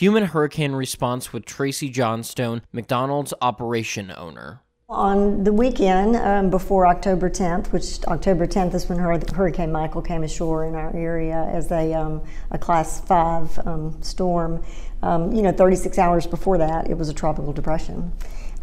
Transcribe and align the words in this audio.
Human 0.00 0.24
Hurricane 0.24 0.72
Response 0.72 1.30
with 1.30 1.44
Tracy 1.44 1.90
Johnstone, 1.90 2.62
McDonald's 2.72 3.34
operation 3.42 4.10
owner. 4.16 4.62
On 4.88 5.44
the 5.44 5.52
weekend 5.52 6.16
um, 6.16 6.48
before 6.48 6.86
October 6.86 7.28
10th, 7.28 7.70
which 7.70 8.02
October 8.06 8.46
10th 8.46 8.72
is 8.72 8.88
when 8.88 8.98
Hurricane 8.98 9.70
Michael 9.70 10.00
came 10.00 10.22
ashore 10.22 10.64
in 10.64 10.74
our 10.74 10.96
area 10.96 11.46
as 11.52 11.70
a, 11.70 11.92
um, 11.92 12.22
a 12.50 12.56
Class 12.56 13.02
5 13.02 13.58
um, 13.66 14.02
storm, 14.02 14.64
um, 15.02 15.34
you 15.34 15.42
know, 15.42 15.52
36 15.52 15.98
hours 15.98 16.26
before 16.26 16.56
that, 16.56 16.88
it 16.88 16.96
was 16.96 17.10
a 17.10 17.14
tropical 17.14 17.52
depression. 17.52 18.10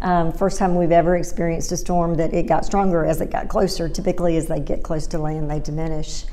Um, 0.01 0.33
first 0.33 0.57
time 0.57 0.73
we've 0.73 0.91
ever 0.91 1.17
experienced 1.17 1.71
a 1.71 1.77
storm 1.77 2.15
that 2.15 2.33
it 2.33 2.47
got 2.47 2.65
stronger 2.65 3.05
as 3.05 3.21
it 3.21 3.29
got 3.29 3.47
closer. 3.47 3.87
Typically, 3.87 4.37
as 4.37 4.47
they 4.47 4.59
get 4.59 4.81
close 4.81 5.05
to 5.05 5.19
land, 5.19 5.51
they 5.51 5.59
diminish. 5.59 6.25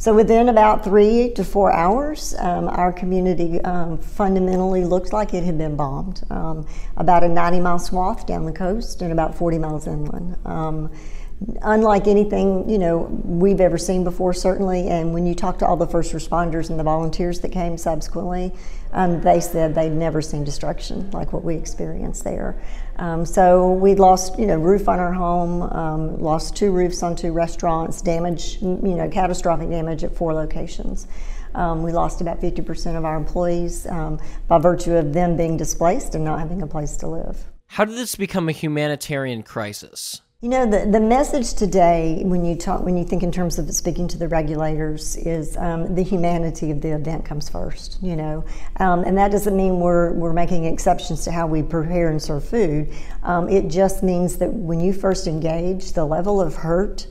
So 0.00 0.14
within 0.14 0.48
about 0.48 0.82
three 0.82 1.30
to 1.34 1.44
four 1.44 1.70
hours, 1.70 2.34
um, 2.38 2.68
our 2.68 2.90
community 2.90 3.60
um, 3.60 3.98
fundamentally 3.98 4.82
looked 4.82 5.12
like 5.12 5.34
it 5.34 5.44
had 5.44 5.58
been 5.58 5.76
bombed. 5.76 6.22
Um, 6.30 6.66
about 6.96 7.22
a 7.22 7.28
90 7.28 7.60
mile 7.60 7.78
swath 7.78 8.26
down 8.26 8.46
the 8.46 8.52
coast 8.52 9.02
and 9.02 9.12
about 9.12 9.34
40 9.34 9.58
miles 9.58 9.86
inland. 9.86 10.38
Unlike 11.62 12.06
anything 12.06 12.68
you 12.68 12.78
know 12.78 12.98
we've 13.24 13.60
ever 13.60 13.78
seen 13.78 14.04
before 14.04 14.32
certainly. 14.34 14.88
And 14.88 15.14
when 15.14 15.26
you 15.26 15.34
talk 15.34 15.58
to 15.60 15.66
all 15.66 15.76
the 15.76 15.86
first 15.86 16.12
responders 16.12 16.70
and 16.70 16.78
the 16.78 16.84
volunteers 16.84 17.40
that 17.40 17.50
came 17.50 17.78
subsequently 17.78 18.52
um, 18.92 19.20
they 19.20 19.40
said 19.40 19.74
they'd 19.74 19.92
never 19.92 20.20
seen 20.20 20.44
destruction 20.44 21.10
like 21.12 21.32
what 21.32 21.44
we 21.44 21.54
experienced 21.54 22.24
there. 22.24 22.60
Um, 22.96 23.24
so 23.24 23.72
we 23.72 23.94
lost 23.94 24.38
you 24.38 24.46
know 24.46 24.56
roof 24.56 24.88
on 24.88 24.98
our 24.98 25.12
home 25.12 25.62
um, 25.62 26.20
lost 26.20 26.56
two 26.56 26.72
roofs 26.72 27.02
on 27.02 27.16
two 27.16 27.32
restaurants 27.32 28.02
damage 28.02 28.58
you 28.60 28.78
know 28.78 29.08
catastrophic 29.08 29.70
damage 29.70 30.04
at 30.04 30.14
four 30.14 30.34
locations. 30.34 31.06
Um, 31.54 31.82
we 31.82 31.90
lost 31.90 32.20
about 32.20 32.40
50% 32.40 32.96
of 32.96 33.04
our 33.04 33.16
employees 33.16 33.84
um, 33.88 34.20
by 34.46 34.58
virtue 34.58 34.94
of 34.94 35.12
them 35.12 35.36
being 35.36 35.56
displaced 35.56 36.14
and 36.14 36.24
not 36.24 36.38
having 36.38 36.62
a 36.62 36.66
place 36.66 36.96
to 36.98 37.08
live. 37.08 37.44
How 37.66 37.84
did 37.84 37.96
this 37.96 38.14
become 38.14 38.48
a 38.48 38.52
humanitarian 38.52 39.42
crisis 39.42 40.20
you 40.42 40.48
know, 40.48 40.64
the, 40.64 40.86
the 40.90 41.00
message 41.00 41.52
today, 41.52 42.22
when 42.24 42.46
you 42.46 42.54
talk, 42.54 42.82
when 42.82 42.96
you 42.96 43.04
think 43.04 43.22
in 43.22 43.30
terms 43.30 43.58
of 43.58 43.70
speaking 43.74 44.08
to 44.08 44.16
the 44.16 44.26
regulators, 44.26 45.18
is 45.18 45.54
um, 45.58 45.94
the 45.94 46.02
humanity 46.02 46.70
of 46.70 46.80
the 46.80 46.94
event 46.94 47.26
comes 47.26 47.50
first. 47.50 47.98
You 48.00 48.16
know, 48.16 48.44
um, 48.76 49.04
and 49.04 49.18
that 49.18 49.30
doesn't 49.30 49.54
mean 49.54 49.80
we're 49.80 50.12
we're 50.12 50.32
making 50.32 50.64
exceptions 50.64 51.24
to 51.24 51.30
how 51.30 51.46
we 51.46 51.62
prepare 51.62 52.08
and 52.08 52.22
serve 52.22 52.42
food. 52.48 52.88
Um, 53.22 53.50
it 53.50 53.68
just 53.68 54.02
means 54.02 54.38
that 54.38 54.50
when 54.50 54.80
you 54.80 54.94
first 54.94 55.26
engage, 55.26 55.92
the 55.92 56.06
level 56.06 56.40
of 56.40 56.54
hurt, 56.54 57.06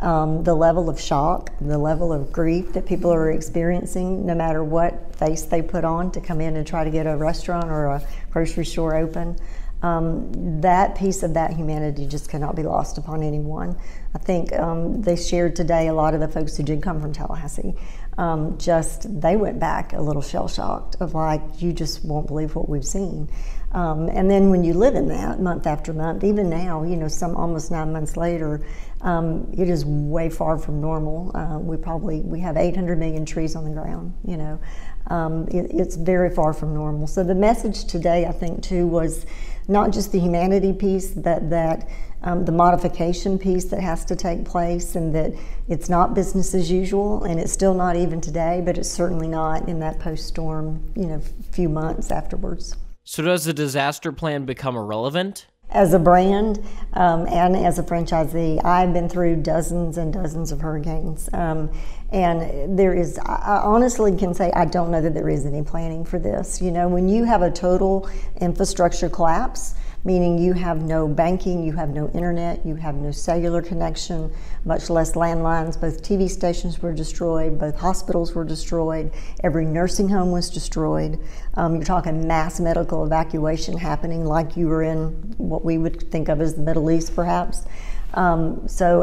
um, 0.00 0.44
the 0.44 0.54
level 0.54 0.90
of 0.90 1.00
shock, 1.00 1.52
the 1.62 1.78
level 1.78 2.12
of 2.12 2.30
grief 2.32 2.74
that 2.74 2.84
people 2.84 3.10
are 3.10 3.30
experiencing, 3.30 4.26
no 4.26 4.34
matter 4.34 4.62
what 4.62 5.16
face 5.16 5.44
they 5.44 5.62
put 5.62 5.86
on 5.86 6.10
to 6.10 6.20
come 6.20 6.42
in 6.42 6.54
and 6.56 6.66
try 6.66 6.84
to 6.84 6.90
get 6.90 7.06
a 7.06 7.16
restaurant 7.16 7.70
or 7.70 7.86
a 7.86 8.06
grocery 8.30 8.66
store 8.66 8.94
open 8.94 9.38
um, 9.84 10.60
that 10.62 10.96
piece 10.96 11.22
of 11.22 11.34
that 11.34 11.52
humanity 11.52 12.06
just 12.06 12.30
cannot 12.30 12.56
be 12.56 12.62
lost 12.62 12.96
upon 12.96 13.22
anyone. 13.22 13.76
I 14.14 14.18
think 14.18 14.50
um, 14.54 15.02
they 15.02 15.14
shared 15.14 15.54
today 15.54 15.88
a 15.88 15.92
lot 15.92 16.14
of 16.14 16.20
the 16.20 16.28
folks 16.28 16.56
who 16.56 16.62
did 16.62 16.82
come 16.82 17.02
from 17.02 17.12
Tallahassee. 17.12 17.74
Um, 18.16 18.56
just 18.56 19.20
they 19.20 19.36
went 19.36 19.60
back 19.60 19.92
a 19.92 20.00
little 20.00 20.22
shell 20.22 20.48
shocked 20.48 20.96
of 21.00 21.12
like 21.12 21.42
you 21.58 21.74
just 21.74 22.02
won't 22.02 22.28
believe 22.28 22.54
what 22.54 22.66
we've 22.66 22.84
seen. 22.84 23.28
Um, 23.72 24.08
and 24.08 24.30
then 24.30 24.48
when 24.48 24.64
you 24.64 24.72
live 24.72 24.94
in 24.94 25.08
that 25.08 25.40
month 25.40 25.66
after 25.66 25.92
month, 25.92 26.24
even 26.24 26.48
now, 26.48 26.84
you 26.84 26.96
know, 26.96 27.08
some 27.08 27.36
almost 27.36 27.70
nine 27.70 27.92
months 27.92 28.16
later, 28.16 28.64
um, 29.02 29.52
it 29.52 29.68
is 29.68 29.84
way 29.84 30.30
far 30.30 30.56
from 30.56 30.80
normal. 30.80 31.36
Uh, 31.36 31.58
we 31.58 31.76
probably 31.76 32.20
we 32.20 32.40
have 32.40 32.56
800 32.56 32.98
million 32.98 33.26
trees 33.26 33.54
on 33.54 33.64
the 33.64 33.70
ground. 33.70 34.14
You 34.24 34.38
know, 34.38 34.60
um, 35.08 35.46
it, 35.48 35.66
it's 35.74 35.96
very 35.96 36.30
far 36.30 36.54
from 36.54 36.72
normal. 36.72 37.06
So 37.06 37.22
the 37.22 37.34
message 37.34 37.84
today, 37.84 38.24
I 38.24 38.32
think, 38.32 38.62
too, 38.62 38.86
was 38.86 39.26
not 39.68 39.92
just 39.92 40.12
the 40.12 40.18
humanity 40.18 40.72
piece, 40.72 41.10
but 41.12 41.50
that 41.50 41.88
um, 42.22 42.44
the 42.44 42.52
modification 42.52 43.38
piece 43.38 43.66
that 43.66 43.80
has 43.80 44.04
to 44.06 44.16
take 44.16 44.44
place, 44.44 44.96
and 44.96 45.14
that 45.14 45.32
it's 45.68 45.88
not 45.88 46.14
business 46.14 46.54
as 46.54 46.70
usual, 46.70 47.24
and 47.24 47.38
it's 47.38 47.52
still 47.52 47.74
not 47.74 47.96
even 47.96 48.20
today, 48.20 48.62
but 48.64 48.78
it's 48.78 48.90
certainly 48.90 49.28
not 49.28 49.68
in 49.68 49.80
that 49.80 49.98
post-storm, 49.98 50.82
you 50.96 51.06
know, 51.06 51.20
few 51.52 51.68
months 51.68 52.10
afterwards. 52.10 52.76
So 53.04 53.22
does 53.22 53.44
the 53.44 53.52
disaster 53.52 54.12
plan 54.12 54.46
become 54.46 54.76
irrelevant? 54.76 55.46
As 55.74 55.92
a 55.92 55.98
brand 55.98 56.64
um, 56.92 57.26
and 57.26 57.56
as 57.56 57.80
a 57.80 57.82
franchisee, 57.82 58.64
I've 58.64 58.92
been 58.92 59.08
through 59.08 59.42
dozens 59.42 59.98
and 59.98 60.12
dozens 60.12 60.52
of 60.52 60.60
hurricanes. 60.60 61.28
Um, 61.32 61.68
and 62.12 62.78
there 62.78 62.94
is, 62.94 63.18
I 63.18 63.60
honestly 63.64 64.16
can 64.16 64.34
say, 64.34 64.52
I 64.52 64.66
don't 64.66 64.92
know 64.92 65.02
that 65.02 65.14
there 65.14 65.28
is 65.28 65.44
any 65.44 65.62
planning 65.62 66.04
for 66.04 66.20
this. 66.20 66.62
You 66.62 66.70
know, 66.70 66.86
when 66.86 67.08
you 67.08 67.24
have 67.24 67.42
a 67.42 67.50
total 67.50 68.08
infrastructure 68.40 69.08
collapse, 69.08 69.74
meaning 70.04 70.38
you 70.38 70.52
have 70.52 70.82
no 70.82 71.08
banking, 71.08 71.64
you 71.64 71.72
have 71.72 71.90
no 71.90 72.08
internet, 72.10 72.64
you 72.64 72.74
have 72.76 72.94
no 72.94 73.10
cellular 73.10 73.62
connection, 73.62 74.30
much 74.64 74.90
less 74.90 75.12
landlines. 75.12 75.80
Both 75.80 76.02
TV 76.02 76.28
stations 76.28 76.80
were 76.80 76.92
destroyed, 76.92 77.58
both 77.58 77.76
hospitals 77.76 78.34
were 78.34 78.44
destroyed, 78.44 79.12
every 79.42 79.64
nursing 79.64 80.08
home 80.08 80.30
was 80.30 80.50
destroyed. 80.50 81.18
Um, 81.54 81.76
you're 81.76 81.84
talking 81.84 82.26
mass 82.28 82.60
medical 82.60 83.04
evacuation 83.04 83.78
happening 83.78 84.24
like 84.24 84.56
you 84.56 84.68
were 84.68 84.82
in 84.82 85.08
what 85.38 85.64
we 85.64 85.78
would 85.78 86.10
think 86.10 86.28
of 86.28 86.40
as 86.40 86.54
the 86.54 86.62
Middle 86.62 86.90
East, 86.90 87.16
perhaps. 87.16 87.64
Um, 88.14 88.68
so 88.68 89.02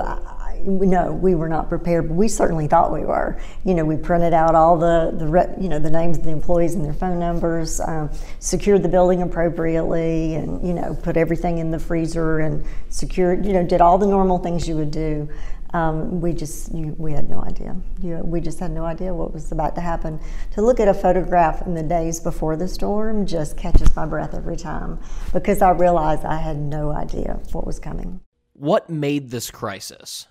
no, 0.63 1.11
we 1.11 1.35
were 1.35 1.49
not 1.49 1.69
prepared, 1.69 2.07
but 2.07 2.15
we 2.15 2.27
certainly 2.27 2.67
thought 2.67 2.91
we 2.91 3.01
were. 3.01 3.39
You 3.63 3.73
know, 3.73 3.85
we 3.85 3.97
printed 3.97 4.33
out 4.33 4.55
all 4.55 4.77
the, 4.77 5.11
the 5.13 5.55
you 5.61 5.69
know, 5.69 5.79
the 5.79 5.89
names 5.89 6.17
of 6.17 6.23
the 6.23 6.31
employees 6.31 6.75
and 6.75 6.83
their 6.83 6.93
phone 6.93 7.19
numbers, 7.19 7.79
um, 7.79 8.09
secured 8.39 8.83
the 8.83 8.89
building 8.89 9.21
appropriately, 9.21 10.35
and, 10.35 10.65
you 10.65 10.73
know, 10.73 10.97
put 11.01 11.17
everything 11.17 11.57
in 11.57 11.71
the 11.71 11.79
freezer 11.79 12.39
and 12.39 12.65
secured, 12.89 13.45
you 13.45 13.53
know, 13.53 13.63
did 13.63 13.81
all 13.81 13.97
the 13.97 14.07
normal 14.07 14.37
things 14.37 14.67
you 14.67 14.75
would 14.75 14.91
do. 14.91 15.29
Um, 15.73 16.19
we 16.19 16.33
just, 16.33 16.73
you, 16.73 16.93
we 16.97 17.13
had 17.13 17.29
no 17.29 17.41
idea. 17.41 17.75
You 18.01 18.17
we 18.23 18.41
just 18.41 18.59
had 18.59 18.71
no 18.71 18.83
idea 18.83 19.13
what 19.13 19.33
was 19.33 19.51
about 19.51 19.75
to 19.75 19.81
happen. 19.81 20.19
To 20.55 20.61
look 20.61 20.81
at 20.81 20.89
a 20.89 20.93
photograph 20.93 21.65
in 21.65 21.73
the 21.73 21.83
days 21.83 22.19
before 22.19 22.57
the 22.57 22.67
storm 22.67 23.25
just 23.25 23.55
catches 23.55 23.95
my 23.95 24.05
breath 24.05 24.33
every 24.33 24.57
time 24.57 24.99
because 25.31 25.61
I 25.61 25.71
realized 25.71 26.25
I 26.25 26.37
had 26.37 26.57
no 26.57 26.91
idea 26.91 27.39
what 27.53 27.65
was 27.65 27.79
coming. 27.79 28.19
What 28.53 28.89
made 28.89 29.31
this 29.31 29.49
crisis? 29.49 30.27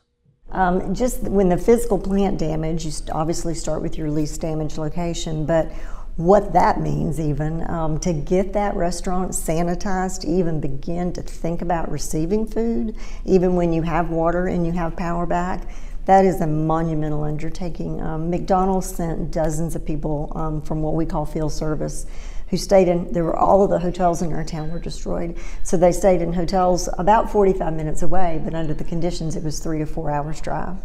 Um, 0.53 0.95
just 0.95 1.23
when 1.23 1.49
the 1.49 1.59
physical 1.59 1.99
plant 1.99 2.39
damage, 2.39 2.85
you 2.85 2.93
obviously 3.13 3.55
start 3.55 3.83
with 3.83 3.97
your 3.97 4.11
least 4.11 4.41
damaged 4.41 4.79
location, 4.79 5.47
but 5.47 5.71
what 6.17 6.53
that 6.53 6.81
means 6.81 7.19
even 7.19 7.69
um, 7.71 7.99
to 8.01 8.13
get 8.13 8.53
that 8.53 8.75
restaurant 8.75 9.31
sanitized 9.31 10.21
to 10.21 10.29
even 10.29 10.61
begin 10.61 11.13
to 11.13 11.23
think 11.23 11.63
about 11.63 11.91
receiving 11.91 12.47
food 12.47 12.95
even 13.25 13.55
when 13.55 13.73
you 13.73 13.81
have 13.81 14.11
water 14.11 14.47
and 14.47 14.67
you 14.67 14.73
have 14.73 14.95
power 14.97 15.25
back 15.25 15.67
that 16.07 16.25
is 16.25 16.41
a 16.41 16.47
monumental 16.47 17.23
undertaking. 17.25 18.01
Um, 18.01 18.31
mcdonald's 18.31 18.95
sent 18.95 19.31
dozens 19.31 19.77
of 19.77 19.87
people 19.87 20.33
um, 20.35 20.61
from 20.61 20.83
what 20.83 20.95
we 20.95 21.07
call 21.07 21.25
field 21.25 21.53
service 21.53 22.05
who 22.51 22.57
stayed 22.57 22.89
in, 22.89 23.11
there 23.13 23.25
were 23.25 23.37
all 23.37 23.63
of 23.63 23.71
the 23.71 23.79
hotels 23.79 24.23
in 24.23 24.33
our 24.33 24.45
town 24.45 24.71
were 24.71 24.81
destroyed. 24.81 25.39
So 25.63 25.77
they 25.77 25.93
stayed 25.93 26.21
in 26.21 26.33
hotels 26.33 26.89
about 26.99 27.31
45 27.31 27.73
minutes 27.73 28.03
away, 28.03 28.41
but 28.45 28.55
under 28.55 28.75
the 28.75 28.85
conditions, 28.85 29.37
it 29.37 29.45
was 29.45 29.61
three 29.61 29.79
to 29.79 29.87
four 29.87 30.11
hours 30.11 30.41
drive. 30.41 30.77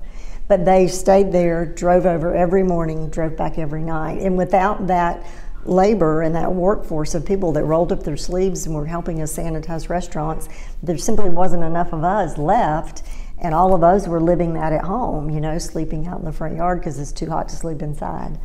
But 0.47 0.63
they 0.63 0.87
stayed 0.87 1.31
there, 1.31 1.65
drove 1.65 2.05
over 2.05 2.35
every 2.35 2.61
morning, 2.61 3.09
drove 3.09 3.35
back 3.35 3.57
every 3.57 3.81
night. 3.81 4.21
And 4.21 4.37
without 4.37 4.85
that 4.87 5.25
labor 5.65 6.21
and 6.21 6.35
that 6.35 6.53
workforce 6.53 7.15
of 7.15 7.25
people 7.25 7.51
that 7.53 7.63
rolled 7.63 7.91
up 7.91 8.03
their 8.03 8.17
sleeves 8.17 8.67
and 8.67 8.75
were 8.75 8.85
helping 8.85 9.23
us 9.23 9.35
sanitize 9.35 9.89
restaurants, 9.89 10.47
there 10.83 10.99
simply 10.99 11.29
wasn't 11.29 11.63
enough 11.63 11.93
of 11.93 12.03
us 12.03 12.37
left. 12.37 13.01
And 13.39 13.55
all 13.55 13.73
of 13.73 13.83
us 13.83 14.07
were 14.07 14.21
living 14.21 14.53
that 14.53 14.71
at 14.71 14.83
home, 14.83 15.31
you 15.31 15.41
know, 15.41 15.57
sleeping 15.57 16.05
out 16.05 16.19
in 16.19 16.25
the 16.25 16.31
front 16.31 16.55
yard 16.55 16.79
because 16.79 16.99
it's 16.99 17.11
too 17.11 17.29
hot 17.29 17.49
to 17.49 17.55
sleep 17.55 17.81
inside. 17.81 18.37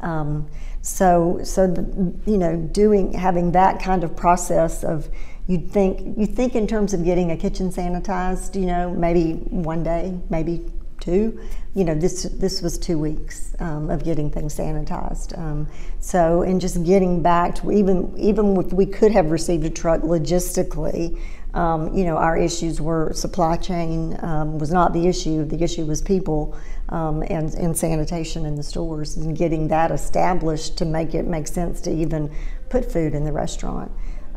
Um, 0.00 0.48
so, 0.82 1.40
so 1.42 1.66
the, 1.66 1.82
you 2.30 2.38
know, 2.38 2.56
doing 2.56 3.12
having 3.12 3.52
that 3.52 3.82
kind 3.82 4.04
of 4.04 4.16
process 4.16 4.84
of 4.84 5.08
you 5.48 5.58
think 5.58 6.18
you 6.18 6.26
think 6.26 6.54
in 6.54 6.66
terms 6.66 6.92
of 6.92 7.04
getting 7.04 7.30
a 7.30 7.36
kitchen 7.36 7.70
sanitized. 7.70 8.54
You 8.54 8.66
know, 8.66 8.90
maybe 8.90 9.32
one 9.32 9.82
day, 9.82 10.18
maybe 10.30 10.70
two. 11.00 11.40
You 11.74 11.84
know, 11.84 11.94
this 11.94 12.24
this 12.24 12.60
was 12.60 12.78
two 12.78 12.98
weeks 12.98 13.54
um, 13.58 13.90
of 13.90 14.04
getting 14.04 14.30
things 14.30 14.56
sanitized. 14.56 15.36
Um, 15.38 15.66
so, 16.00 16.42
and 16.42 16.60
just 16.60 16.84
getting 16.84 17.22
back 17.22 17.54
to 17.56 17.72
even 17.72 18.12
even 18.18 18.56
if 18.58 18.72
we 18.72 18.84
could 18.86 19.12
have 19.12 19.30
received 19.30 19.64
a 19.64 19.70
truck 19.70 20.02
logistically. 20.02 21.18
Um, 21.54 21.94
you 21.94 22.04
know, 22.04 22.16
our 22.16 22.36
issues 22.36 22.80
were 22.80 23.12
supply 23.14 23.56
chain 23.56 24.18
um, 24.22 24.58
was 24.58 24.70
not 24.70 24.92
the 24.92 25.06
issue. 25.06 25.44
The 25.44 25.62
issue 25.62 25.86
was 25.86 26.02
people 26.02 26.56
um, 26.90 27.22
and, 27.22 27.52
and 27.54 27.76
sanitation 27.76 28.44
in 28.44 28.54
the 28.54 28.62
stores 28.62 29.16
and 29.16 29.36
getting 29.36 29.68
that 29.68 29.90
established 29.90 30.76
to 30.78 30.84
make 30.84 31.14
it 31.14 31.26
make 31.26 31.46
sense 31.46 31.80
to 31.82 31.90
even 31.90 32.30
put 32.68 32.90
food 32.90 33.14
in 33.14 33.24
the 33.24 33.32
restaurant. 33.32 33.90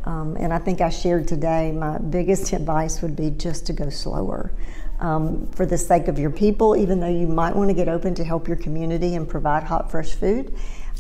Um, 0.05 0.35
and 0.37 0.53
I 0.53 0.57
think 0.57 0.81
I 0.81 0.89
shared 0.89 1.27
today 1.27 1.71
my 1.71 1.97
biggest 1.97 2.53
advice 2.59 3.01
would 3.01 3.15
be 3.15 3.31
just 3.31 3.65
to 3.67 3.73
go 3.73 3.89
slower. 3.89 4.53
Um, 4.99 5.47
for 5.55 5.65
the 5.65 5.79
sake 5.79 6.07
of 6.07 6.19
your 6.19 6.29
people, 6.29 6.77
even 6.77 6.99
though 6.99 7.09
you 7.09 7.25
might 7.25 7.55
want 7.55 7.69
to 7.71 7.73
get 7.73 7.87
open 7.87 8.13
to 8.15 8.23
help 8.23 8.47
your 8.47 8.57
community 8.57 9.15
and 9.15 9.27
provide 9.27 9.63
hot, 9.63 9.89
fresh 9.89 10.13
food, 10.13 10.53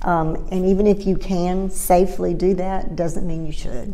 Um, 0.03 0.47
and 0.51 0.65
even 0.65 0.87
if 0.87 1.05
you 1.05 1.15
can 1.15 1.69
safely 1.69 2.33
do 2.33 2.55
that, 2.55 2.95
doesn't 2.95 3.27
mean 3.27 3.45
you 3.45 3.51
should. 3.51 3.93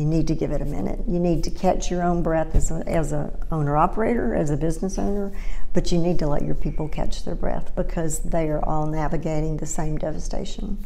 You 0.00 0.06
need 0.06 0.28
to 0.28 0.34
give 0.34 0.50
it 0.50 0.62
a 0.62 0.64
minute. 0.64 1.00
You 1.06 1.18
need 1.18 1.44
to 1.44 1.50
catch 1.50 1.90
your 1.90 2.02
own 2.02 2.22
breath 2.22 2.54
as 2.54 2.70
a, 2.70 2.82
as 2.88 3.12
a 3.12 3.30
owner 3.50 3.76
operator, 3.76 4.34
as 4.34 4.48
a 4.48 4.56
business 4.56 4.98
owner, 4.98 5.30
but 5.74 5.92
you 5.92 5.98
need 5.98 6.18
to 6.20 6.26
let 6.26 6.40
your 6.40 6.54
people 6.54 6.88
catch 6.88 7.26
their 7.26 7.34
breath 7.34 7.76
because 7.76 8.20
they 8.20 8.48
are 8.48 8.64
all 8.64 8.86
navigating 8.86 9.58
the 9.58 9.66
same 9.66 9.98
devastation. 9.98 10.82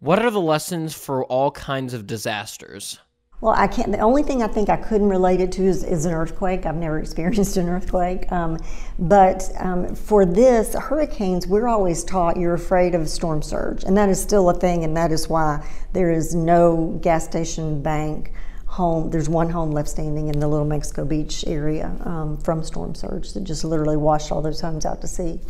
What 0.00 0.18
are 0.18 0.32
the 0.32 0.40
lessons 0.40 0.94
for 0.94 1.24
all 1.26 1.52
kinds 1.52 1.94
of 1.94 2.08
disasters? 2.08 2.98
Well, 3.40 3.54
I 3.56 3.68
can't. 3.68 3.90
The 3.90 4.00
only 4.00 4.22
thing 4.22 4.42
I 4.42 4.48
think 4.48 4.68
I 4.68 4.76
couldn't 4.76 5.08
relate 5.08 5.40
it 5.40 5.50
to 5.52 5.62
is, 5.62 5.82
is 5.82 6.04
an 6.04 6.12
earthquake. 6.12 6.66
I've 6.66 6.76
never 6.76 6.98
experienced 7.00 7.56
an 7.56 7.68
earthquake. 7.68 8.30
Um, 8.30 8.58
but 8.98 9.50
um, 9.58 9.94
for 9.94 10.26
this, 10.26 10.74
hurricanes, 10.74 11.46
we're 11.46 11.68
always 11.68 12.04
taught 12.04 12.36
you're 12.36 12.54
afraid 12.54 12.94
of 12.94 13.08
storm 13.08 13.40
surge. 13.40 13.84
And 13.84 13.96
that 13.96 14.10
is 14.10 14.20
still 14.20 14.50
a 14.50 14.54
thing, 14.54 14.84
and 14.84 14.96
that 14.96 15.10
is 15.10 15.28
why 15.28 15.66
there 15.92 16.10
is 16.10 16.34
no 16.34 16.98
gas 17.02 17.24
station 17.24 17.82
bank 17.82 18.32
home. 18.66 19.10
There's 19.10 19.28
one 19.28 19.48
home 19.48 19.70
left 19.70 19.88
standing 19.88 20.28
in 20.28 20.38
the 20.38 20.46
Little 20.46 20.66
Mexico 20.66 21.06
Beach 21.06 21.44
area 21.46 21.96
um, 22.04 22.36
from 22.36 22.62
storm 22.62 22.94
surge 22.94 23.32
that 23.32 23.44
just 23.44 23.64
literally 23.64 23.96
washed 23.96 24.30
all 24.30 24.42
those 24.42 24.60
homes 24.60 24.84
out 24.84 25.00
to 25.00 25.08
sea. 25.08 25.40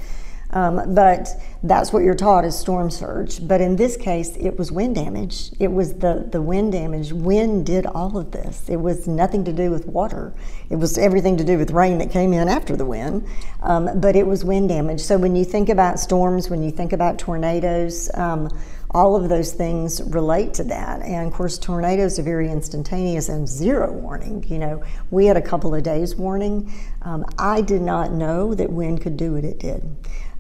Um, 0.52 0.94
but 0.94 1.29
that's 1.62 1.93
what 1.93 2.02
you're 2.02 2.14
taught 2.14 2.44
is 2.44 2.58
storm 2.58 2.91
surge. 2.91 3.47
But 3.47 3.61
in 3.61 3.76
this 3.76 3.97
case, 3.97 4.37
it 4.37 4.58
was 4.58 4.73
wind 4.73 4.97
damage. 4.97 5.50
It 5.61 5.70
was 5.70 5.94
the, 5.94 6.26
the 6.31 6.43
wind 6.43 6.73
damage. 6.73 7.12
Wind 7.12 7.67
did 7.67 7.87
all 7.87 8.19
of 8.19 8.32
this. 8.32 8.69
It 8.69 8.81
was 8.81 9.06
nothing 9.06 9.44
to 9.44 9.52
do 9.52 9.70
with 9.70 9.87
water. 9.87 10.32
It 10.69 10.76
was 10.76 10.99
everything 10.99 11.37
to 11.37 11.44
do 11.44 11.58
with 11.58 11.70
rain 11.70 11.99
that 11.99 12.11
came 12.11 12.32
in 12.32 12.49
after 12.49 12.76
the 12.76 12.87
wind. 12.87 13.26
Um, 13.62 14.00
but 14.00 14.17
it 14.17 14.26
was 14.26 14.44
wind 14.44 14.70
damage. 14.70 15.00
So 15.00 15.19
when 15.19 15.37
you 15.37 15.44
think 15.44 15.69
about 15.69 16.00
storms, 16.00 16.50
when 16.50 16.62
you 16.62 16.70
think 16.70 16.93
about 16.93 17.19
tornadoes, 17.19 18.11
um, 18.14 18.49
all 18.93 19.14
of 19.14 19.29
those 19.29 19.52
things 19.52 20.02
relate 20.02 20.55
to 20.55 20.64
that. 20.64 21.02
And 21.02 21.29
of 21.29 21.32
course, 21.32 21.58
tornadoes 21.58 22.19
are 22.19 22.23
very 22.23 22.50
instantaneous 22.50 23.29
and 23.29 23.49
zero 23.49 23.93
warning. 23.93 24.44
You 24.49 24.58
know, 24.58 24.82
we 25.11 25.26
had 25.26 25.37
a 25.37 25.43
couple 25.43 25.75
of 25.75 25.82
days 25.82 26.17
warning. 26.17 26.73
Um, 27.02 27.25
I 27.38 27.61
did 27.61 27.82
not 27.82 28.12
know 28.12 28.55
that 28.55 28.70
wind 28.70 29.00
could 29.00 29.17
do 29.17 29.35
what 29.35 29.44
it 29.44 29.61
did. 29.61 29.82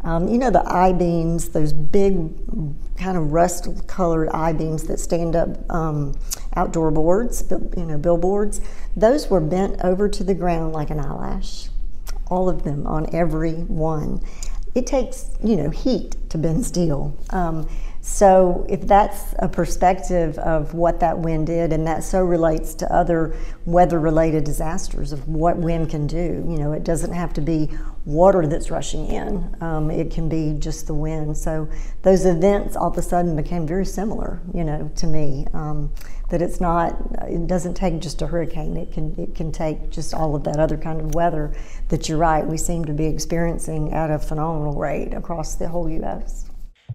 Um, 0.02 0.28
you 0.28 0.38
know 0.38 0.50
the 0.50 0.62
I 0.66 0.92
beams, 0.92 1.50
those 1.50 1.72
big 1.72 2.30
kind 2.96 3.16
of 3.16 3.32
rust 3.32 3.68
colored 3.86 4.28
I 4.30 4.52
beams 4.52 4.84
that 4.84 4.98
stand 4.98 5.36
up 5.36 5.70
um, 5.70 6.14
outdoor 6.56 6.90
boards, 6.90 7.44
you 7.76 7.84
know, 7.84 7.98
billboards. 7.98 8.60
Those 8.96 9.28
were 9.28 9.40
bent 9.40 9.82
over 9.84 10.08
to 10.08 10.24
the 10.24 10.34
ground 10.34 10.72
like 10.72 10.90
an 10.90 11.00
eyelash, 11.00 11.68
all 12.28 12.48
of 12.48 12.62
them 12.62 12.86
on 12.86 13.14
every 13.14 13.54
one. 13.54 14.22
It 14.74 14.86
takes, 14.86 15.30
you 15.42 15.56
know, 15.56 15.70
heat 15.70 16.16
to 16.30 16.38
bend 16.38 16.64
steel. 16.64 17.16
Um, 17.30 17.68
so, 18.02 18.64
if 18.68 18.86
that's 18.86 19.34
a 19.40 19.48
perspective 19.48 20.38
of 20.38 20.72
what 20.72 21.00
that 21.00 21.18
wind 21.18 21.48
did, 21.48 21.70
and 21.70 21.86
that 21.86 22.02
so 22.02 22.24
relates 22.24 22.74
to 22.76 22.90
other 22.90 23.36
weather 23.66 24.00
related 24.00 24.44
disasters 24.44 25.12
of 25.12 25.28
what 25.28 25.58
wind 25.58 25.90
can 25.90 26.06
do, 26.06 26.44
you 26.48 26.56
know, 26.56 26.72
it 26.72 26.82
doesn't 26.82 27.12
have 27.12 27.34
to 27.34 27.42
be 27.42 27.68
water 28.04 28.46
that's 28.46 28.70
rushing 28.70 29.06
in, 29.06 29.56
um, 29.60 29.90
it 29.90 30.10
can 30.10 30.28
be 30.28 30.54
just 30.58 30.86
the 30.86 30.94
wind. 30.94 31.36
So, 31.36 31.68
those 32.02 32.24
events 32.24 32.76
all 32.76 32.90
of 32.90 32.98
a 32.98 33.02
sudden 33.02 33.36
became 33.36 33.66
very 33.66 33.84
similar, 33.84 34.40
you 34.54 34.64
know, 34.64 34.90
to 34.96 35.06
me. 35.06 35.46
Um, 35.52 35.92
that 36.30 36.40
it's 36.40 36.60
not, 36.60 36.96
it 37.28 37.46
doesn't 37.48 37.74
take 37.74 38.00
just 38.00 38.22
a 38.22 38.26
hurricane, 38.26 38.76
it 38.76 38.92
can, 38.92 39.14
it 39.18 39.34
can 39.34 39.50
take 39.52 39.90
just 39.90 40.14
all 40.14 40.34
of 40.36 40.44
that 40.44 40.58
other 40.58 40.76
kind 40.76 41.00
of 41.00 41.14
weather 41.14 41.52
that 41.88 42.08
you're 42.08 42.18
right, 42.18 42.46
we 42.46 42.56
seem 42.56 42.84
to 42.84 42.92
be 42.92 43.04
experiencing 43.04 43.92
at 43.92 44.10
a 44.10 44.18
phenomenal 44.18 44.74
rate 44.74 45.12
across 45.12 45.56
the 45.56 45.68
whole 45.68 45.90
U.S. 45.90 46.48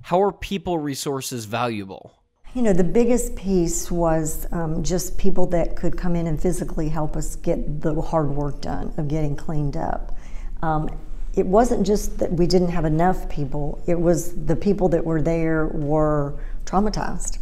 How 0.04 0.22
are 0.22 0.32
people 0.32 0.78
resources 0.78 1.46
valuable? 1.46 2.14
You 2.54 2.62
know, 2.62 2.72
the 2.72 2.86
biggest 2.86 3.36
piece 3.36 3.92
was 3.92 4.48
um, 4.54 4.82
just 4.82 5.18
people 5.18 5.46
that 5.48 5.76
could 5.76 5.98
come 5.98 6.16
in 6.16 6.28
and 6.28 6.42
physically 6.42 6.88
help 6.88 7.18
us 7.18 7.36
get 7.36 7.82
the 7.82 8.00
hard 8.02 8.30
work 8.30 8.62
done 8.62 8.94
of 8.96 9.10
getting 9.10 9.36
cleaned 9.36 9.76
up. 9.76 10.15
Um, 10.62 10.90
it 11.36 11.46
wasn't 11.46 11.86
just 11.86 12.18
that 12.20 12.32
we 12.32 12.48
didn't 12.48 12.70
have 12.70 12.86
enough 12.86 13.30
people, 13.30 13.82
it 13.88 14.00
was 14.00 14.34
the 14.46 14.56
people 14.56 14.90
that 14.90 15.04
were 15.04 15.22
there 15.22 15.68
were 15.68 16.40
traumatized. 16.66 17.40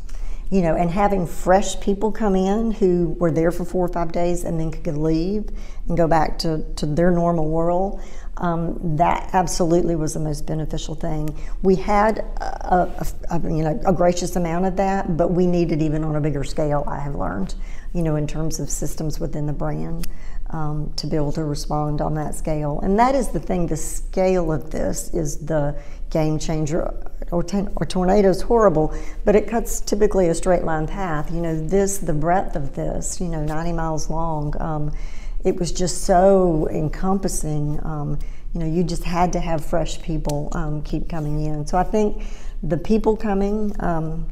You 0.49 0.61
know, 0.61 0.75
and 0.75 0.91
having 0.91 1.25
fresh 1.25 1.79
people 1.79 2.11
come 2.11 2.35
in 2.35 2.71
who 2.71 3.15
were 3.19 3.31
there 3.31 3.51
for 3.51 3.65
four 3.65 3.85
or 3.85 3.87
five 3.87 4.11
days 4.11 4.43
and 4.43 4.59
then 4.59 4.71
could 4.71 4.97
leave 4.97 5.49
and 5.87 5.97
go 5.97 6.07
back 6.07 6.37
to, 6.39 6.63
to 6.75 6.85
their 6.85 7.09
normal 7.09 7.49
world 7.49 7.99
um, 8.37 8.97
that 8.97 9.29
absolutely 9.33 9.95
was 9.95 10.13
the 10.15 10.19
most 10.19 10.45
beneficial 10.45 10.95
thing. 10.95 11.35
We 11.61 11.75
had 11.75 12.19
a, 12.19 12.91
a, 12.99 13.07
a, 13.29 13.41
you 13.43 13.63
know, 13.63 13.79
a 13.85 13.93
gracious 13.93 14.35
amount 14.35 14.65
of 14.65 14.75
that, 14.77 15.17
but 15.17 15.31
we 15.31 15.45
needed 15.45 15.81
even 15.81 16.03
on 16.03 16.15
a 16.15 16.21
bigger 16.21 16.43
scale, 16.43 16.83
I 16.87 16.99
have 16.99 17.15
learned, 17.15 17.53
you 17.93 18.01
know, 18.01 18.15
in 18.15 18.25
terms 18.25 18.59
of 18.59 18.69
systems 18.69 19.19
within 19.19 19.45
the 19.45 19.53
brand. 19.53 20.07
Um, 20.53 20.93
to 20.97 21.07
be 21.07 21.15
able 21.15 21.31
to 21.31 21.43
respond 21.43 21.99
on 21.99 22.13
that 22.13 22.35
scale. 22.35 22.79
And 22.83 22.99
that 22.99 23.15
is 23.15 23.29
the 23.29 23.39
thing, 23.39 23.65
the 23.65 23.75
scale 23.75 24.51
of 24.51 24.69
this 24.69 25.11
is 25.11 25.39
the 25.39 25.75
game 26.11 26.37
changer. 26.37 26.93
Or, 27.31 27.41
ten, 27.41 27.71
or 27.77 27.87
tornadoes 27.87 28.43
horrible, 28.43 28.93
but 29.25 29.35
it 29.35 29.47
cuts 29.47 29.81
typically 29.81 30.27
a 30.27 30.35
straight 30.35 30.63
line 30.63 30.85
path. 30.85 31.31
You 31.31 31.41
know, 31.41 31.59
this, 31.59 31.97
the 31.97 32.13
breadth 32.13 32.55
of 32.55 32.75
this, 32.75 33.19
you 33.19 33.27
know, 33.27 33.43
90 33.43 33.73
miles 33.73 34.11
long. 34.11 34.53
Um, 34.61 34.91
it 35.43 35.55
was 35.55 35.71
just 35.71 36.03
so 36.03 36.67
encompassing. 36.69 37.79
Um, 37.83 38.19
you 38.53 38.59
know, 38.59 38.67
you 38.67 38.83
just 38.83 39.03
had 39.03 39.33
to 39.33 39.39
have 39.39 39.65
fresh 39.65 40.01
people 40.01 40.49
um, 40.53 40.83
keep 40.83 41.09
coming 41.09 41.43
in. 41.45 41.65
So 41.65 41.77
I 41.77 41.83
think 41.83 42.23
the 42.63 42.77
people 42.77 43.15
coming, 43.15 43.75
um, 43.79 44.25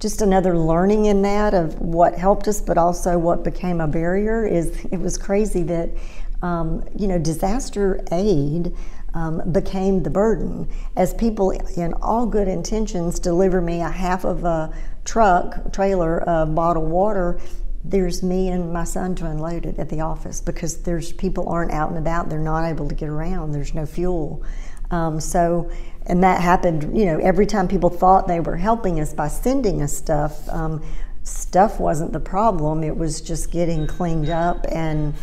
just 0.00 0.20
another 0.20 0.58
learning 0.58 1.06
in 1.06 1.22
that 1.22 1.54
of 1.54 1.80
what 1.80 2.14
helped 2.14 2.48
us, 2.48 2.60
but 2.60 2.76
also 2.76 3.16
what 3.16 3.44
became 3.44 3.80
a 3.80 3.86
barrier 3.86 4.44
is 4.46 4.84
it 4.90 5.00
was 5.00 5.16
crazy 5.16 5.62
that, 5.62 5.90
um, 6.42 6.84
you 6.94 7.06
know, 7.06 7.18
disaster 7.18 8.04
aid. 8.12 8.74
Um, 9.14 9.50
became 9.50 10.02
the 10.02 10.10
burden. 10.10 10.68
As 10.94 11.14
people 11.14 11.50
in 11.50 11.94
all 12.02 12.26
good 12.26 12.48
intentions 12.48 13.18
deliver 13.18 13.62
me 13.62 13.80
a 13.80 13.88
half 13.88 14.26
of 14.26 14.44
a 14.44 14.74
truck 15.06 15.72
trailer 15.72 16.20
of 16.24 16.54
bottled 16.54 16.90
water 16.90 17.40
there's 17.88 18.22
me 18.22 18.48
and 18.48 18.72
my 18.72 18.84
son 18.84 19.14
to 19.14 19.26
unload 19.26 19.64
it 19.64 19.78
at 19.78 19.88
the 19.88 20.00
office 20.00 20.40
because 20.40 20.82
there's 20.82 21.12
people 21.12 21.48
aren't 21.48 21.70
out 21.70 21.88
and 21.88 21.98
about. 21.98 22.28
They're 22.28 22.38
not 22.40 22.64
able 22.64 22.88
to 22.88 22.94
get 22.94 23.08
around. 23.08 23.52
There's 23.52 23.74
no 23.74 23.86
fuel 23.86 24.42
um, 24.90 25.20
so 25.20 25.70
and 26.06 26.22
that 26.22 26.40
happened 26.40 26.96
you 26.96 27.04
know 27.04 27.18
every 27.18 27.46
time 27.46 27.66
people 27.66 27.90
thought 27.90 28.28
they 28.28 28.40
were 28.40 28.56
helping 28.56 29.00
us 29.00 29.12
by 29.12 29.28
sending 29.28 29.82
us 29.82 29.96
stuff 29.96 30.48
um, 30.48 30.82
stuff 31.26 31.80
wasn't 31.80 32.12
the 32.12 32.20
problem. 32.20 32.84
It 32.84 32.96
was 32.96 33.20
just 33.20 33.50
getting 33.50 33.86
cleaned 33.86 34.30
up 34.30 34.64
and 34.70 35.14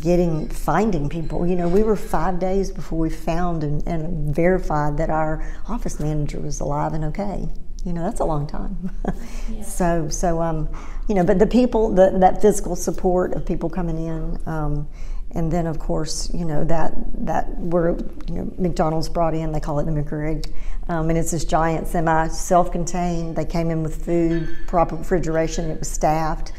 getting 0.00 0.48
finding 0.48 1.08
people. 1.08 1.46
You 1.46 1.56
know 1.56 1.68
we 1.68 1.82
were 1.82 1.96
five 1.96 2.38
days 2.38 2.70
before 2.70 2.98
we 2.98 3.10
found 3.10 3.62
and, 3.62 3.86
and 3.86 4.34
verified 4.34 4.96
that 4.98 5.10
our 5.10 5.42
office 5.68 6.00
manager 6.00 6.40
was 6.40 6.60
alive 6.60 6.94
and 6.94 7.04
okay. 7.06 7.48
You 7.84 7.92
know 7.92 8.02
that's 8.02 8.20
a 8.20 8.24
long 8.24 8.46
time. 8.46 8.90
Yeah. 9.50 9.62
so 9.64 10.08
so 10.08 10.40
um 10.40 10.68
you 11.08 11.14
know 11.14 11.24
but 11.24 11.38
the 11.38 11.46
people 11.46 11.92
the, 11.92 12.16
that 12.20 12.40
physical 12.40 12.76
support 12.76 13.34
of 13.34 13.44
people 13.44 13.68
coming 13.68 13.98
in 13.98 14.38
um, 14.46 14.88
and 15.34 15.52
then 15.52 15.66
of 15.66 15.78
course 15.78 16.32
you 16.32 16.44
know 16.44 16.64
that 16.64 16.92
that 17.14 17.48
we're 17.58 17.96
you 18.28 18.34
know 18.34 18.52
mcdonald's 18.58 19.08
brought 19.08 19.34
in 19.34 19.52
they 19.52 19.60
call 19.60 19.78
it 19.78 19.84
the 19.84 19.90
mcrig 19.90 20.52
um, 20.88 21.08
and 21.10 21.18
it's 21.18 21.30
this 21.30 21.44
giant 21.44 21.86
semi 21.86 22.26
self-contained. 22.26 23.36
They 23.36 23.44
came 23.44 23.70
in 23.70 23.84
with 23.84 24.04
food 24.04 24.48
proper 24.66 24.96
refrigeration 24.96 25.70
it 25.70 25.78
was 25.78 25.88
staffed. 25.88 26.52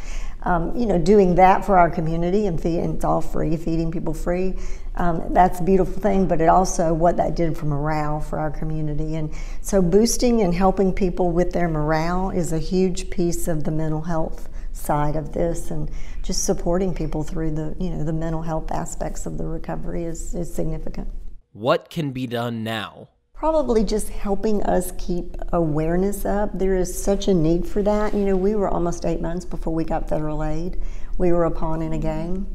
Um, 0.44 0.75
you 0.75 0.86
know 0.86 0.98
doing 0.98 1.36
that 1.36 1.65
for 1.65 1.77
our 1.77 1.89
community 1.89 2.48
and, 2.48 2.62
feed, 2.62 2.80
and 2.80 2.96
it's 2.96 3.06
all 3.06 3.22
free 3.22 3.56
feeding 3.58 3.92
people 3.92 4.13
free 4.13 4.56
um, 4.96 5.34
that's 5.34 5.60
a 5.60 5.63
beautiful 5.63 6.00
thing, 6.00 6.27
but 6.27 6.39
it 6.39 6.50
also 6.50 6.94
what 6.94 7.18
that 7.18 7.36
did 7.36 7.58
for 7.58 7.65
morale 7.65 8.20
for 8.20 8.39
our 8.39 8.51
community. 8.51 9.15
And 9.15 9.34
so, 9.62 9.82
boosting 9.82 10.42
and 10.42 10.53
helping 10.53 10.94
people 10.94 11.32
with 11.32 11.51
their 11.51 11.68
morale 11.68 12.30
is 12.30 12.53
a 12.53 12.60
huge 12.60 13.10
piece 13.10 13.48
of 13.48 13.63
the 13.63 13.72
mental 13.72 14.01
health 14.01 14.50
side 14.74 15.15
of 15.15 15.32
this, 15.32 15.72
and 15.72 15.89
just 16.22 16.44
supporting 16.44 16.94
people 16.94 17.24
through 17.24 17.51
the 17.51 17.75
you 17.80 17.89
know 17.89 18.03
the 18.03 18.13
mental 18.13 18.42
health 18.42 18.72
aspects 18.72 19.25
of 19.25 19.38
the 19.38 19.46
recovery 19.46 20.03
is, 20.03 20.36
is 20.36 20.53
significant. 20.53 21.08
What 21.53 21.89
can 21.89 22.12
be 22.12 22.27
done 22.27 22.63
now? 22.63 23.10
Probably 23.34 23.84
just 23.84 24.10
helping 24.10 24.63
us 24.63 24.92
keep 24.98 25.36
awareness 25.51 26.25
up. 26.25 26.58
There 26.58 26.75
is 26.75 27.03
such 27.03 27.27
a 27.27 27.34
need 27.34 27.68
for 27.68 27.84
that. 27.84 28.13
You 28.13 28.25
know, 28.25 28.36
we 28.36 28.56
were 28.56 28.70
almost 28.70 29.06
eight 29.06 29.22
months 29.22 29.46
before 29.46 29.74
we 29.74 29.84
got 29.84 30.10
federal 30.10 30.44
aid. 30.44 30.82
We 31.18 31.32
were 31.32 31.46
a 31.46 31.51
pawn 31.51 31.82
in 31.82 31.94
a 31.94 31.98
game. 31.98 32.48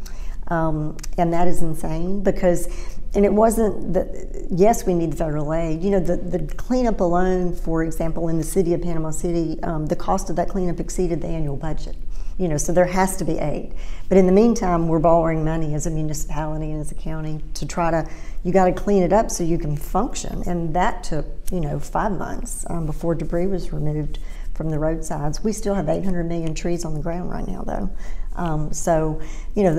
Um, 0.49 0.97
and 1.19 1.33
that 1.33 1.47
is 1.47 1.63
insane 1.63 2.23
because, 2.23 2.69
and 3.15 3.25
it 3.25 3.33
wasn't 3.33 3.93
that, 3.93 4.47
yes, 4.51 4.87
we 4.87 4.95
need 4.95 5.17
federal 5.17 5.53
aid. 5.53 5.83
You 5.83 5.91
know, 5.91 6.01
the, 6.01 6.17
the 6.17 6.55
cleanup 6.55 7.01
alone, 7.01 7.55
for 7.55 7.85
example, 7.85 8.29
in 8.29 8.39
the 8.39 8.45
city 8.45 8.73
of 8.73 8.81
Panama 8.81 9.11
City, 9.11 9.63
um, 9.63 9.87
the 9.87 9.97
cost 9.97 10.31
of 10.31 10.37
that 10.37 10.49
cleanup 10.49 10.81
exceeded 10.81 11.21
the 11.21 11.29
annual 11.29 11.57
budget. 11.57 11.97
You 12.39 12.49
know, 12.49 12.57
so 12.57 12.73
there 12.73 12.87
has 12.87 13.17
to 13.17 13.25
be 13.25 13.39
aid. 13.39 13.75
But 14.09 14.17
in 14.17 14.27
the 14.27 14.33
meantime, 14.33 14.89
we're 14.89 15.01
borrowing 15.01 15.45
money 15.45 15.75
as 15.75 15.87
a 15.87 15.91
municipality 15.91 16.71
and 16.71 16.81
as 16.81 16.93
a 16.93 16.95
county 16.95 17.41
to 17.55 17.67
try 17.67 17.91
to, 17.91 18.09
you 18.45 18.53
got 18.53 18.67
to 18.67 18.73
clean 18.73 19.03
it 19.03 19.13
up 19.13 19.31
so 19.31 19.43
you 19.43 19.59
can 19.59 19.77
function. 19.77 20.43
And 20.47 20.75
that 20.75 21.03
took 21.03 21.27
you 21.51 21.61
know, 21.61 21.79
five 21.79 22.13
months 22.13 22.65
um, 22.69 22.87
before 22.87 23.15
debris 23.15 23.47
was 23.47 23.73
removed 23.73 24.19
from 24.55 24.71
the 24.71 24.79
roadsides. 24.79 25.43
We 25.43 25.53
still 25.53 25.75
have 25.75 25.89
800 25.89 26.25
million 26.25 26.55
trees 26.55 26.85
on 26.85 26.95
the 26.95 27.01
ground 27.01 27.31
right 27.31 27.47
now, 27.47 27.63
though. 27.63 27.91
Um, 28.37 28.73
so, 28.73 29.21
you 29.55 29.65
know, 29.65 29.75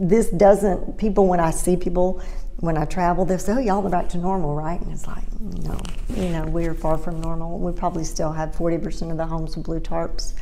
this 0.00 0.30
doesn't, 0.30 0.98
people, 0.98 1.26
when 1.26 1.40
I 1.40 1.50
see 1.50 1.76
people, 1.76 2.22
when 2.56 2.76
I 2.76 2.84
travel, 2.84 3.24
they'll 3.24 3.38
say, 3.38 3.52
oh, 3.52 3.58
y'all 3.58 3.86
are 3.86 3.90
back 3.90 4.08
to 4.10 4.18
normal, 4.18 4.54
right? 4.54 4.80
And 4.80 4.92
it's 4.92 5.06
like, 5.06 5.24
no, 5.40 5.80
you 6.14 6.30
know, 6.30 6.44
we're 6.46 6.74
far 6.74 6.98
from 6.98 7.20
normal. 7.20 7.58
We 7.58 7.72
probably 7.72 8.04
still 8.04 8.32
have 8.32 8.50
40% 8.52 9.10
of 9.10 9.16
the 9.16 9.26
homes 9.26 9.56
with 9.56 9.66
blue 9.66 9.80
tarps. 9.80 10.34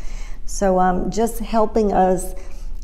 So, 0.49 0.79
um, 0.81 1.11
just 1.11 1.41
helping 1.41 1.93
us 1.93 2.35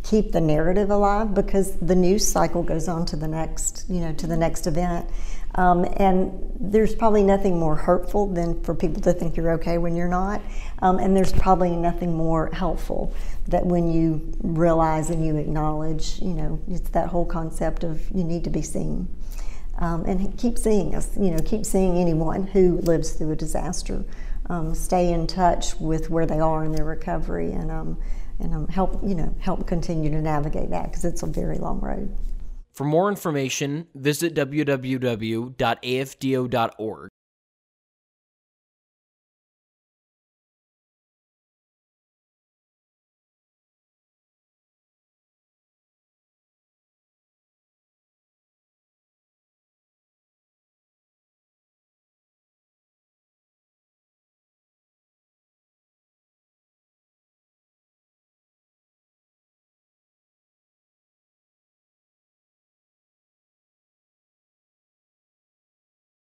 keep 0.02 0.32
the 0.32 0.40
narrative 0.40 0.90
alive 0.90 1.32
because 1.32 1.74
the 1.76 1.94
news 1.94 2.28
cycle 2.28 2.62
goes 2.62 2.88
on 2.88 3.06
to 3.06 3.16
the 3.16 3.26
next, 3.26 3.86
you 3.88 4.00
know, 4.00 4.12
to 4.12 4.26
the 4.26 4.36
next 4.36 4.66
event. 4.66 5.08
Um, 5.54 5.86
and 5.96 6.52
there's 6.60 6.94
probably 6.94 7.22
nothing 7.22 7.58
more 7.58 7.74
hurtful 7.74 8.26
than 8.26 8.62
for 8.64 8.74
people 8.74 9.00
to 9.00 9.14
think 9.14 9.38
you're 9.38 9.52
okay 9.52 9.78
when 9.78 9.96
you're 9.96 10.08
not. 10.08 10.42
Um, 10.82 10.98
and 10.98 11.16
there's 11.16 11.32
probably 11.32 11.74
nothing 11.74 12.14
more 12.14 12.50
helpful 12.52 13.14
that 13.48 13.64
when 13.64 13.90
you 13.90 14.34
realize 14.42 15.08
and 15.08 15.24
you 15.24 15.36
acknowledge, 15.36 16.20
you 16.20 16.34
know, 16.34 16.60
it's 16.68 16.90
that 16.90 17.08
whole 17.08 17.24
concept 17.24 17.82
of 17.82 18.10
you 18.10 18.24
need 18.24 18.44
to 18.44 18.50
be 18.50 18.60
seen. 18.60 19.08
Um, 19.78 20.04
and 20.04 20.38
keep 20.38 20.56
seeing 20.56 20.94
us, 20.94 21.16
you 21.16 21.30
know, 21.30 21.38
keep 21.44 21.66
seeing 21.66 21.98
anyone 21.98 22.46
who 22.46 22.78
lives 22.82 23.12
through 23.12 23.32
a 23.32 23.36
disaster. 23.36 24.04
Um, 24.48 24.74
stay 24.74 25.12
in 25.12 25.26
touch 25.26 25.74
with 25.80 26.10
where 26.10 26.26
they 26.26 26.38
are 26.38 26.64
in 26.64 26.72
their 26.72 26.84
recovery 26.84 27.50
and, 27.52 27.70
um, 27.70 27.98
and 28.38 28.54
um, 28.54 28.68
help, 28.68 29.02
you 29.02 29.14
know, 29.14 29.34
help 29.40 29.66
continue 29.66 30.10
to 30.10 30.20
navigate 30.20 30.70
that 30.70 30.90
because 30.90 31.04
it's 31.04 31.22
a 31.22 31.26
very 31.26 31.58
long 31.58 31.80
road. 31.80 32.16
For 32.72 32.84
more 32.84 33.08
information, 33.08 33.86
visit 33.94 34.34
www.afdo.org. 34.34 35.54